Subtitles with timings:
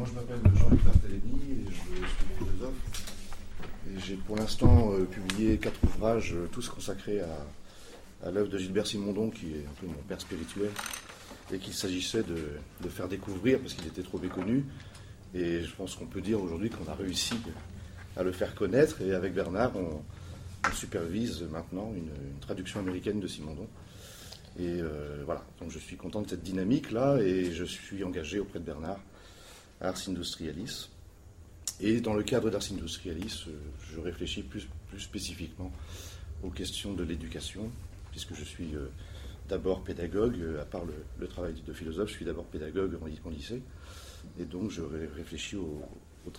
[0.00, 3.12] moi je m'appelle Jean-Luc Barthélémy et je suis philosophe.
[3.86, 8.86] Et j'ai pour l'instant euh, publié quatre ouvrages, euh, tous consacrés à, l'œuvre de Gilbert
[8.86, 10.70] Simondon, qui est un peu mon père spirituel,
[11.52, 14.64] et qu'il s'agissait de, faire découvrir parce qu'il était trop méconnu.
[15.34, 17.34] Et je pense qu'on peut dire aujourd'hui qu'on a réussi
[18.16, 19.02] à le faire connaître.
[19.02, 20.00] Et avec Bernard, on,
[20.72, 22.10] supervise maintenant une,
[22.40, 23.68] traduction américaine de Simondon.
[24.58, 28.60] Et euh, voilà, donc je suis content de cette dynamique-là et je suis engagé auprès
[28.60, 28.98] de Bernard
[29.80, 30.88] Ars Industrialis.
[31.80, 33.52] Et dans le cadre d'Ars Industrialis, euh,
[33.92, 35.72] je réfléchis plus, plus, spécifiquement
[36.42, 37.70] aux questions de l'éducation,
[38.10, 38.88] puisque je suis euh,
[39.48, 40.82] d'abord pédagogue, euh, à part
[41.18, 43.62] le, travail de philosophe, je suis d'abord pédagogue en, en, lycée.
[44.38, 44.82] Et donc je
[45.16, 45.82] réfléchis au,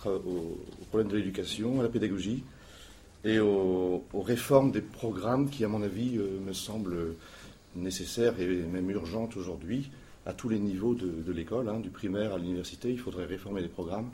[0.06, 2.44] au, de l'éducation, à la pédagogie
[3.24, 7.16] et aux, réformes des programmes qui, à mon avis, me semblent
[7.74, 9.90] nécessaires et même urgentes aujourd'hui
[10.26, 12.90] à tous les niveaux de, l'école, hein, du primaire à l'université.
[12.90, 14.10] Il faudrait réformer les programmes,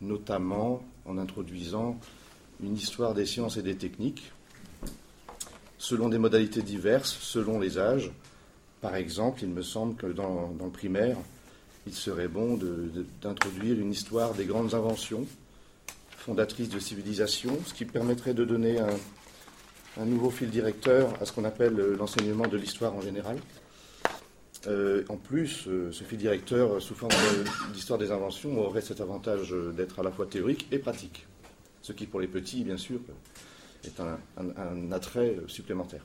[0.00, 1.98] notamment en introduisant
[2.62, 4.32] une histoire des sciences et des techniques,
[5.78, 8.10] selon des modalités diverses, selon les âges.
[8.80, 11.16] Par exemple, il me semble que dans, le primaire,
[11.86, 12.58] il serait bon
[13.22, 15.26] d'introduire une histoire des grandes inventions
[16.10, 18.90] fondatrices de civilisation, ce qui permettrait de donner un,
[19.98, 23.38] un nouveau fil directeur à ce qu'on appelle l'enseignement de l'histoire en général.
[24.66, 27.12] Euh, en plus, euh, ce fil directeur, euh, sous forme
[27.72, 31.26] d'histoire des inventions, aurait cet avantage d'être à la fois théorique et pratique.
[31.80, 33.00] Ce qui, pour les petits, bien sûr,
[33.84, 36.04] est un, attrait supplémentaire.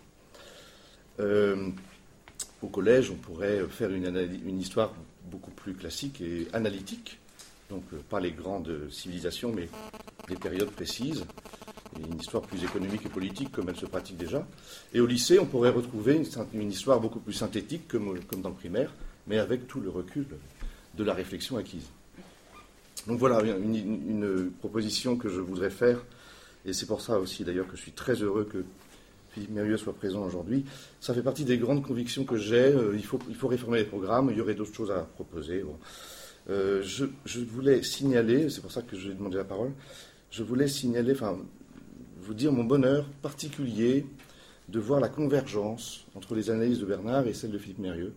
[1.20, 4.94] Au collège, on pourrait faire une, histoire
[5.30, 7.20] beaucoup plus classique et analytique,
[7.70, 9.68] donc pas les grandes civilisations, mais
[10.30, 11.26] des périodes précises,
[12.00, 14.46] une histoire plus économique et politique comme elle se pratique déjà.
[14.94, 16.22] Et au lycée, on pourrait retrouver
[16.54, 18.94] une, histoire beaucoup plus synthétique comme, comme, dans le primaire,
[19.28, 20.26] mais avec tout le recul
[20.98, 21.88] de la réflexion acquise.
[23.08, 26.04] Donc voilà une, proposition que je voudrais faire,
[26.66, 28.64] et c'est pour ça aussi d'ailleurs que je suis très heureux que
[29.32, 30.66] Philippe Mérieux soit présent aujourd'hui.
[31.02, 32.74] Ça fait partie des grandes convictions que j'ai.
[32.94, 35.60] Il faut, il faut réformer les programmes, il y aurait d'autres choses à proposer.
[35.60, 35.78] Bon.
[36.50, 39.72] Euh, je, je, voulais signaler, c'est pour ça que j'ai demandé la parole,
[40.30, 41.38] je voulais signaler, enfin,
[42.26, 44.06] vous dire mon bonheur particulier
[44.68, 48.14] de voir la convergence entre les analyses de Bernard et celles de Philippe Mérieux.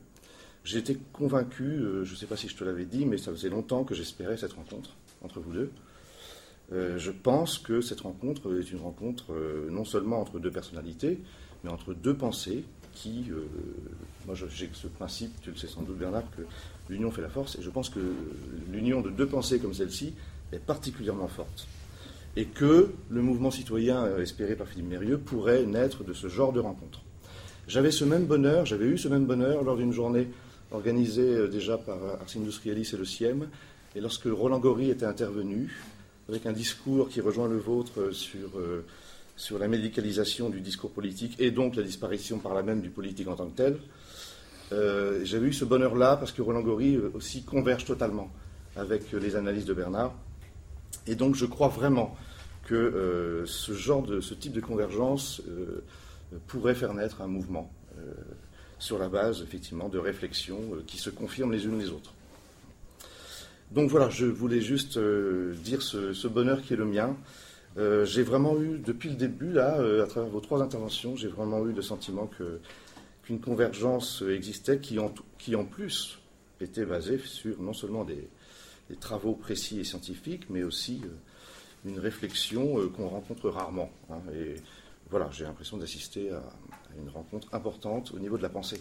[0.64, 3.50] J'étais convaincu, euh, je ne sais pas si je te l'avais dit, mais ça faisait
[3.50, 5.70] longtemps que j'espérais cette rencontre entre vous deux.
[6.72, 11.20] Euh, je pense que cette rencontre est une rencontre euh, non seulement entre deux personnalités,
[11.62, 12.64] mais entre deux pensées
[12.94, 13.26] qui,
[14.26, 16.42] moi j'ai ce principe, tu le sais sans doute Bernard, que
[16.88, 18.00] l'union fait la force, et je pense que
[18.72, 20.14] l'union de deux pensées comme celle-ci
[20.50, 21.68] est particulièrement forte
[22.36, 26.52] et que le mouvement citoyen euh, espéré par Philippe Mérieux pourrait naître de ce genre
[26.52, 27.02] de rencontre.
[27.66, 30.28] J'avais ce même bonheur, j'avais eu ce même bonheur lors d'une journée
[30.70, 33.48] organisée euh, déjà par Ars Industrialis et le CIEM,
[33.96, 35.70] et lorsque Roland Gori était intervenu,
[36.28, 38.84] avec un discours qui rejoint le vôtre euh, sur, euh,
[39.36, 43.28] sur la médicalisation du discours politique et donc la disparition par là même du politique
[43.28, 43.78] en tant que tel,
[44.72, 48.30] euh, j'avais eu ce bonheur-là parce que Roland Gori aussi converge totalement
[48.76, 50.12] avec les analyses de Bernard.
[51.08, 52.14] Et donc je crois vraiment
[52.64, 55.82] que euh, ce genre de ce type de convergence euh,
[56.46, 58.12] pourrait faire naître un mouvement euh,
[58.78, 62.12] sur la base effectivement de réflexions qui se confirment les unes les autres.
[63.70, 67.16] Donc voilà, je voulais juste dire ce, ce, bonheur qui est le mien.
[67.76, 71.72] j'ai vraiment eu, depuis le début, là, à travers vos trois interventions, j'ai vraiment eu
[71.72, 72.60] le sentiment que,
[73.24, 74.98] qu'une convergence existait qui
[75.36, 76.18] qui en plus
[76.62, 78.26] était basée sur non seulement des,
[78.88, 83.90] des travaux précis et scientifiques, mais aussi euh, une réflexion euh, qu'on rencontre rarement.
[84.10, 84.56] Hein, et
[85.10, 88.80] voilà, j'ai l'impression d'assister à, à, une rencontre importante au niveau de la pensée.